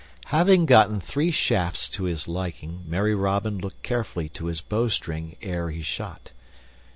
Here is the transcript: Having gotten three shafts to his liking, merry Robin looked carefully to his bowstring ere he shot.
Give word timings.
Having 0.33 0.65
gotten 0.65 0.99
three 0.99 1.29
shafts 1.29 1.87
to 1.89 2.05
his 2.05 2.27
liking, 2.27 2.81
merry 2.87 3.13
Robin 3.13 3.59
looked 3.59 3.83
carefully 3.83 4.29
to 4.29 4.47
his 4.47 4.59
bowstring 4.59 5.35
ere 5.43 5.69
he 5.69 5.83
shot. 5.83 6.31